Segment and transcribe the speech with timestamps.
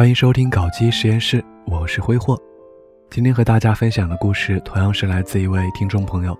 [0.00, 2.34] 欢迎收听搞基实验室，我是挥霍。
[3.10, 6.34] 今天和大家分享的故事同样是来自一位听众朋友。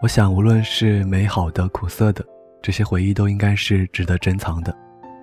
[0.00, 2.24] 我想，无论是美好的、苦涩的，
[2.62, 4.74] 这些回忆都应该是值得珍藏的，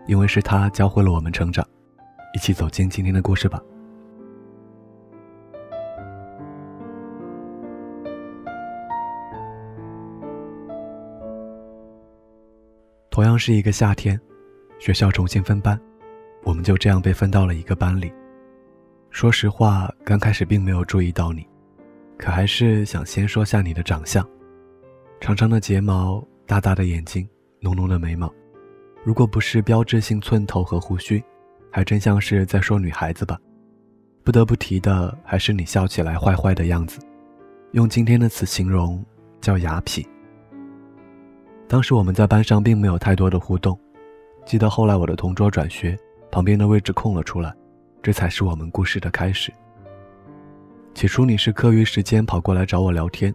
[0.06, 1.67] 因为是他教会了我们成长。
[2.36, 3.60] 一起走进今天的故事吧。
[13.10, 14.22] 同样是一个夏天，
[14.78, 15.76] 学校重新分班。
[16.45, 18.13] 我们就这样被分到了一个班里。
[19.09, 21.45] 说实话，刚开始并没有注意到你，
[22.17, 24.23] 可还是想先说下你的长相：
[25.20, 27.27] 长长的睫毛，大大的眼睛，
[27.59, 28.31] 浓浓的眉毛。
[29.03, 31.23] 如果不是标志性寸头和胡须，
[31.72, 33.39] 还真像是在说女孩子吧。
[34.23, 37.00] 不得不提的还是你笑起来坏坏的样子，
[37.72, 39.03] 用今天的词形容
[39.41, 40.05] 叫雅痞。
[41.67, 43.80] 当时我们在班上并没有太多的互动，
[44.45, 45.98] 记得后来我的同桌转学。
[46.35, 47.55] 旁边的位置空了出来，
[48.03, 49.53] 这才是我们故事的开始。
[50.94, 53.33] 起初你是课余时间跑过来找我聊天，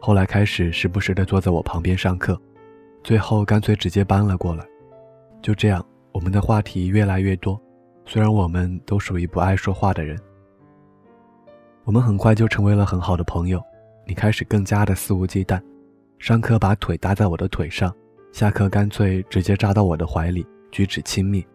[0.00, 2.36] 后来开始时不时的坐在我旁边上课，
[3.04, 4.66] 最后干脆直接搬了过来。
[5.40, 7.56] 就这样，我们的话题越来越多。
[8.06, 10.18] 虽然我们都属于不爱说话的人，
[11.84, 13.62] 我们很快就成为了很好的朋友。
[14.04, 15.62] 你开始更加的肆无忌惮，
[16.18, 17.94] 上课把腿搭在我的腿上，
[18.32, 21.46] 下课干脆直接扎到我的怀里，举止亲密。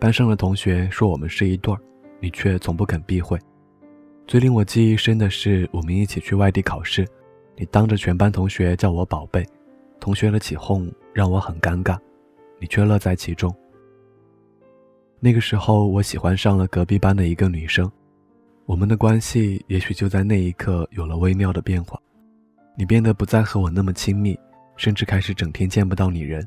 [0.00, 1.80] 班上的同学说我们是一对儿，
[2.20, 3.38] 你却从不肯避讳。
[4.28, 7.06] 最令我记忆深的是，我们一起去外地考试，
[7.56, 9.44] 你当着全班同学叫我宝贝，
[9.98, 11.98] 同学的起哄让我很尴尬，
[12.60, 13.52] 你却乐在其中。
[15.18, 17.90] 那个时候，我喜欢上了隔壁班的一个女生，
[18.66, 22.00] 我们的关系也许就在那一刻有了微妙的变化。
[22.76, 24.38] 你变得不再和我那么亲密，
[24.76, 26.46] 甚至开始整天见不到你人。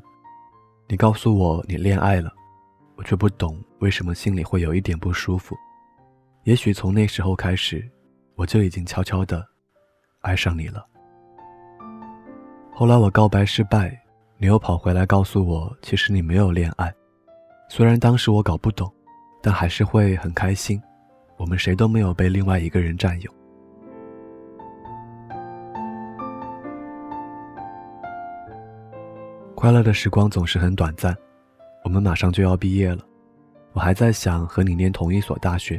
[0.88, 2.32] 你告诉我你恋爱了。
[2.96, 5.56] 我却不懂为什么心里会有一点不舒服。
[6.44, 7.88] 也许从那时候开始，
[8.34, 9.46] 我就已经悄悄的
[10.20, 10.84] 爱上你了。
[12.74, 13.96] 后来我告白失败，
[14.38, 16.92] 你又跑回来告诉我，其实你没有恋爱。
[17.68, 18.92] 虽然当时我搞不懂，
[19.40, 20.82] 但还是会很开心。
[21.36, 23.30] 我们谁都没有被另外一个人占有。
[29.54, 31.16] 快乐的时光总是很短暂。
[31.84, 33.04] 我们马上就要毕业了，
[33.72, 35.78] 我还在想和你念同一所大学，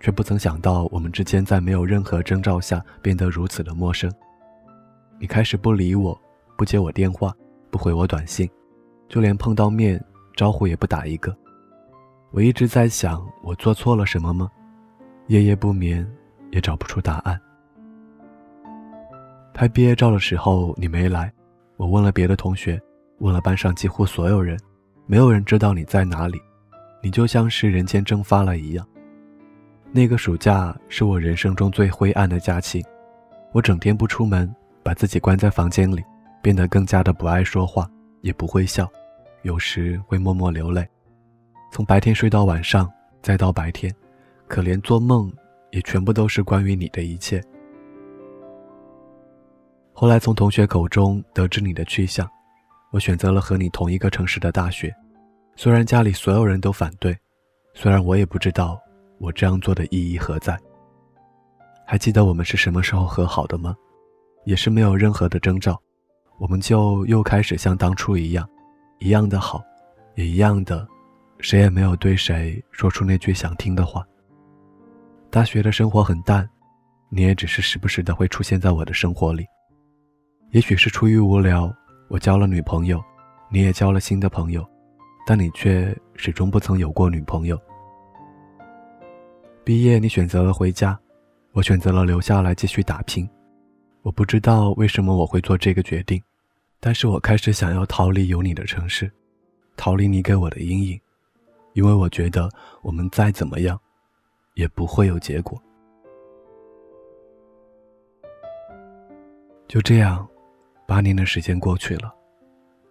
[0.00, 4.10] 却不曾想到我们之间在没有任何征兆下变得如此的陌生。
[5.18, 6.18] 你开始不理我，
[6.56, 7.32] 不接我电话，
[7.70, 8.50] 不回我短信，
[9.08, 10.02] 就连碰到面
[10.34, 11.34] 招呼也不打一个。
[12.30, 14.50] 我一直在想，我做错了什么吗？
[15.28, 16.06] 夜夜不眠，
[16.50, 17.40] 也找不出答案。
[19.52, 21.32] 拍毕业照的时候你没来，
[21.76, 22.80] 我问了别的同学，
[23.18, 24.58] 问了班上几乎所有人。
[25.06, 26.40] 没有人知道你在哪里，
[27.02, 28.86] 你就像是人间蒸发了一样。
[29.92, 32.82] 那个暑假是我人生中最灰暗的假期，
[33.52, 36.02] 我整天不出门，把自己关在房间里，
[36.42, 37.86] 变得更加的不爱说话，
[38.22, 38.90] 也不会笑，
[39.42, 40.88] 有时会默默流泪。
[41.70, 42.90] 从白天睡到晚上，
[43.20, 43.94] 再到白天，
[44.48, 45.30] 可连做梦
[45.70, 47.42] 也全部都是关于你的一切。
[49.92, 52.28] 后来从同学口中得知你的去向。
[52.94, 54.94] 我选择了和你同一个城市的大学，
[55.56, 57.18] 虽然家里所有人都反对，
[57.74, 58.80] 虽然我也不知道
[59.18, 60.56] 我这样做的意义何在。
[61.84, 63.74] 还记得我们是什么时候和好的吗？
[64.44, 65.76] 也是没有任何的征兆，
[66.38, 68.48] 我们就又开始像当初一样，
[69.00, 69.60] 一样的好，
[70.14, 70.86] 也一样的，
[71.40, 74.06] 谁也没有对谁说出那句想听的话。
[75.30, 76.48] 大学的生活很淡，
[77.08, 79.44] 你也只是时不时的会出现在我的生活里，
[80.52, 81.74] 也许是出于无聊。
[82.08, 83.02] 我交了女朋友，
[83.50, 84.64] 你也交了新的朋友，
[85.26, 87.60] 但你却始终不曾有过女朋友。
[89.64, 90.98] 毕业，你选择了回家，
[91.52, 93.28] 我选择了留下来继续打拼。
[94.02, 96.22] 我不知道为什么我会做这个决定，
[96.78, 99.10] 但是我开始想要逃离有你的城市，
[99.76, 101.00] 逃离你给我的阴影，
[101.72, 102.50] 因为我觉得
[102.82, 103.80] 我们再怎么样，
[104.54, 105.58] 也不会有结果。
[109.66, 110.28] 就这样。
[110.94, 112.14] 八年的时间过去了，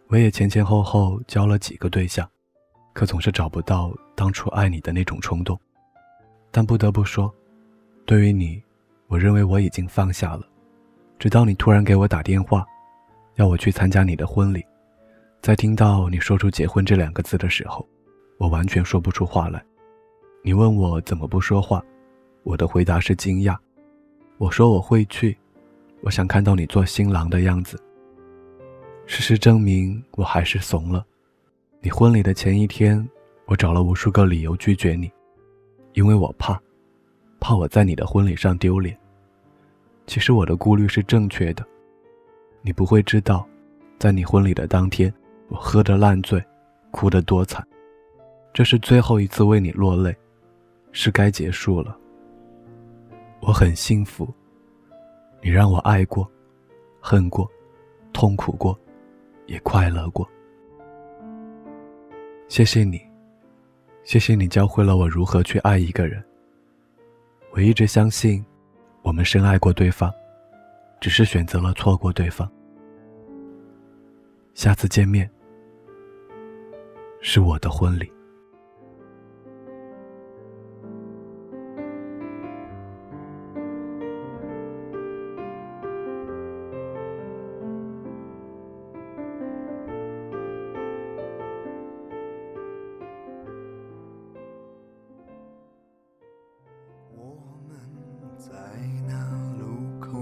[0.09, 2.29] 我也前前后后交了几个对象，
[2.91, 5.57] 可总是找不到当初爱你的那种冲动。
[6.51, 7.33] 但不得不说，
[8.05, 8.61] 对于你，
[9.07, 10.45] 我认为我已经放下了。
[11.17, 12.65] 直到你突然给我打电话，
[13.35, 14.61] 要我去参加你的婚礼，
[15.41, 17.87] 在听到你说出“结婚”这两个字的时候，
[18.37, 19.63] 我完全说不出话来。
[20.43, 21.81] 你问我怎么不说话，
[22.43, 23.55] 我的回答是惊讶。
[24.37, 25.37] 我说我会去。
[26.01, 27.81] 我想看到你做新郎的样子。
[29.05, 31.05] 事实证明，我还是怂了。
[31.81, 33.07] 你婚礼的前一天，
[33.45, 35.11] 我找了无数个理由拒绝你。
[35.93, 36.59] 因为我怕，
[37.39, 38.97] 怕我在你的婚礼上丢脸。
[40.07, 41.63] 其实我的顾虑是正确的，
[42.61, 43.47] 你不会知道，
[43.99, 45.13] 在你婚礼的当天，
[45.49, 46.43] 我喝得烂醉，
[46.89, 47.65] 哭得多惨。
[48.53, 50.15] 这是最后一次为你落泪，
[50.91, 51.95] 是该结束了。
[53.41, 54.33] 我很幸福，
[55.41, 56.27] 你让我爱过，
[56.99, 57.49] 恨过，
[58.13, 58.79] 痛苦过，
[59.45, 60.27] 也快乐过。
[62.47, 63.01] 谢谢你，
[64.03, 66.23] 谢谢你教会了我如何去爱一个人。
[67.51, 68.43] 我一直相信，
[69.01, 70.11] 我们深爱过对方，
[70.99, 72.49] 只是选择了错过对方。
[74.53, 75.29] 下次见面，
[77.21, 78.11] 是我的婚礼。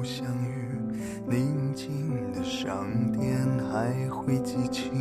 [0.04, 0.68] 相遇，
[1.28, 3.38] 宁静的商店
[3.72, 4.92] 还会记起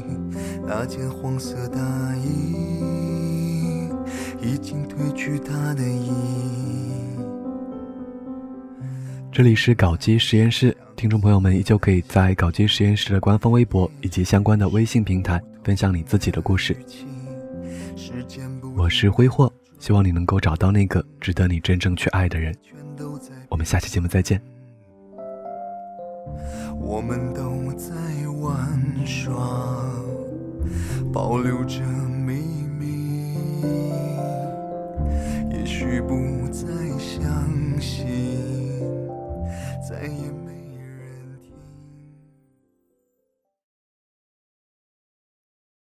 [0.67, 1.79] 那件黄色大
[2.17, 3.89] 衣，
[4.41, 6.91] 已经褪去它的意义。
[9.33, 16.77] 这里是搞基实验室，听众朋友们依旧可以在搞基实验室的官方微博以及相关的微信平台分享你自己的故事。
[18.77, 22.55] 我是挥霍，希望你能够找到那个值得你真正去爱的人。
[23.49, 24.60] 我们下期节目再见。
[26.79, 27.95] 我们都在
[28.41, 29.35] 玩耍，
[31.13, 32.60] 保留着秘